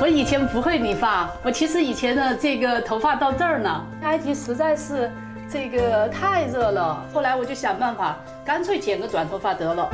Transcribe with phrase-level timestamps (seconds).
[0.00, 3.84] 我以前不会理发，我其实以前的这个头发到这儿呢。
[4.02, 5.10] 埃及实在是
[5.50, 9.90] 这个太热了，后来我就想办法，干脆剪个短头发得了。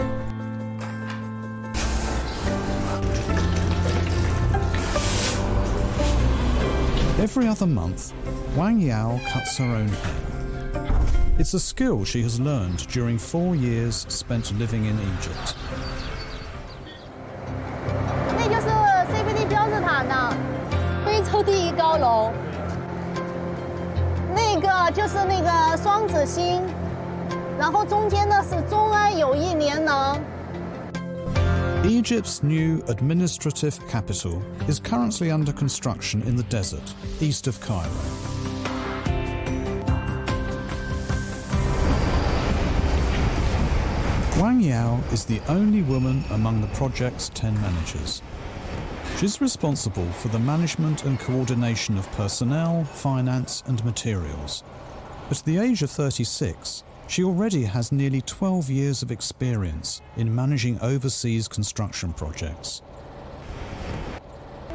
[7.18, 8.12] Every other month,
[8.58, 11.38] Wang Yao cuts her own hair.
[11.38, 15.56] It's a skill she has learned during four years spent living in Egypt.
[20.08, 20.32] 呢，
[21.04, 22.32] 非洲第一高楼。
[24.34, 26.62] 那个就是那个双子星，
[27.58, 30.18] 然后中间呢是中安友谊联能。
[31.84, 37.90] Egypt's new administrative capital is currently under construction in the desert east of Cairo.
[44.40, 48.22] Wang Yao is the only woman among the project's ten managers.
[49.17, 54.63] She's responsible for the management and coordination of personnel, finance, and materials.
[55.29, 60.79] At the age of 36, she already has nearly 12 years of experience in managing
[60.81, 62.81] overseas construction projects.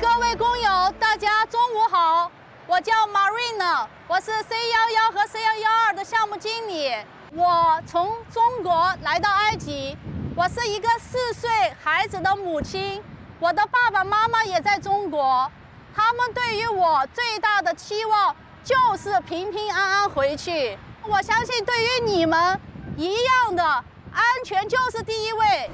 [0.00, 2.30] 各位工友，大家中午好，
[2.66, 6.92] 我叫 Marina，我是 C 幺幺和 C 幺幺二的项目经理。
[7.32, 9.96] 我从中国来到埃及，
[10.36, 11.50] 我是一个四岁
[11.82, 13.02] 孩子的母亲，
[13.39, 15.49] 我的爸爸妈妈也在中国，
[15.95, 20.77] 他们对于我最大的期望就是平平安安回去。
[21.07, 22.59] 我相信，对于你们
[22.97, 25.69] 一样的，安全就是第一位。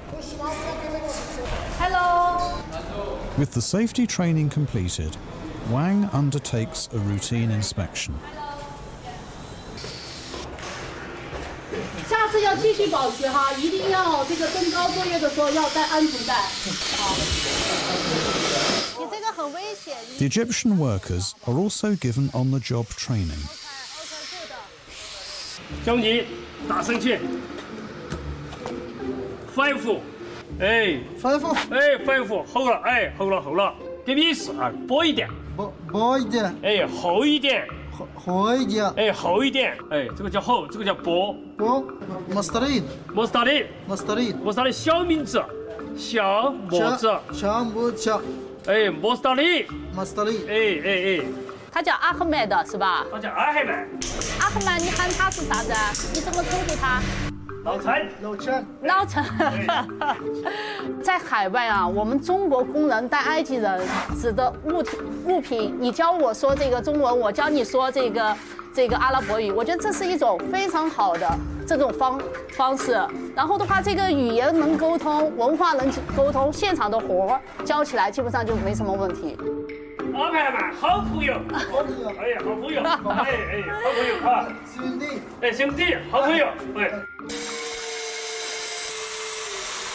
[1.79, 2.51] Hello。
[3.35, 5.13] With the safety training completed,
[5.71, 8.13] Wang undertakes a routine inspection.
[12.09, 16.35] 下次要继续保持哈，一定要这个登高作业的时候要带安全带。
[18.97, 19.95] 你这个很危险。
[20.17, 23.39] The Egyptian workers are also given on the job training.
[25.83, 26.25] 兄弟，
[26.69, 27.19] 大声去
[29.55, 29.99] ！Five，
[30.59, 33.73] 哎，five，哎，five，好了，哎，好了，好了，
[34.05, 35.27] 给你试啊，薄一点，
[35.57, 41.35] 薄薄一点，哎，厚一点，厚厚一点，哎，厚一点，哎，这个叫厚，这个叫薄。
[41.57, 41.83] 薄
[42.33, 42.83] ，mustard。
[43.13, 43.65] mustard。
[43.87, 44.35] mustard。
[44.43, 45.41] mustard 小名字，
[45.95, 48.11] 小拇指，小拇指，
[48.67, 49.65] 哎，，mustard。
[49.95, 51.25] mustard 哎哎哎，
[51.71, 53.05] 他叫阿赫麦德是吧？
[53.11, 53.87] 他叫阿赫曼，
[54.39, 55.73] 阿赫曼，你喊他是啥子？
[56.13, 57.01] 你怎么称呼他？
[57.65, 59.23] 老陈，老陈，老陈。
[61.01, 63.81] 在海外啊，我们中国工人带埃及人
[64.21, 68.37] 指的物体物品，你教我说这个中文，我教你说这个
[68.71, 71.27] 这个阿拉伯语，我觉得这是一种非常好的
[71.65, 72.21] 这种方
[72.51, 73.03] 方式。
[73.35, 79.35] 然后的话，这个语言能沟通，文化能沟通，现场的活儿教起来基本上就没什么问题。
[80.13, 85.05] 好朋友，好朋友，哎呀，好朋友，哎哎，好朋友啊，兄弟，
[85.41, 86.45] 哎，兄弟，好朋友，
[86.77, 87.54] 哎。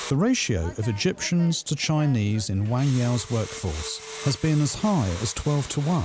[0.10, 5.34] The ratio of Egyptians to Chinese in Wang Yao's workforce has been as high as
[5.34, 6.04] 12 to 1.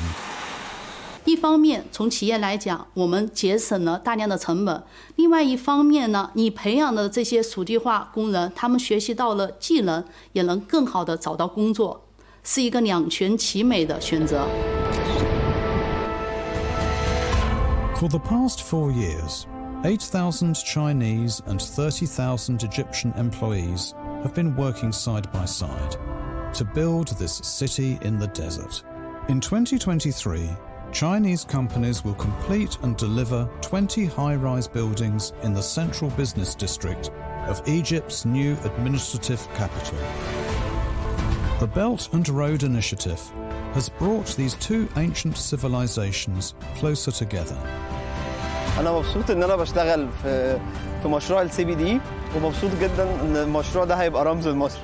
[1.27, 4.83] 一方面，从企业来讲，我们节省了大量的成本；
[5.17, 12.07] 另外一方面呢，你培养的这些属地化工人，他们学习到了技能，也能更好的找到工作，
[12.43, 14.47] 是一个两全其美的选择。
[17.97, 19.45] For the past four years,
[19.86, 25.96] 8,000 Chinese and 30,000 Egyptian employees have been working side by side
[26.56, 28.82] to build this city in the desert.
[29.30, 30.50] In 2023,
[30.92, 37.12] Chinese companies will complete and deliver 20 high rise buildings in the central business district
[37.46, 40.00] of Egypt's new administrative capital.
[41.60, 43.22] The Belt and Road Initiative
[43.74, 47.95] has brought these two ancient civilizations closer together.
[48.80, 50.60] أنا مبسوط ان أنا بشتغل في
[51.02, 52.00] في مشروع السي بي دي
[52.36, 54.80] ومبسوط جدا إن المشروع ده هيبقى رمز لمصر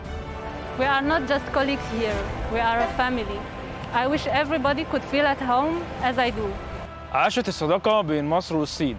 [0.80, 2.20] We are not just colleagues here,
[2.54, 3.40] we are a family.
[3.94, 6.48] I wish everybody could feel at home as I do.
[7.14, 8.98] عاشت الصداقة بين مصر والصين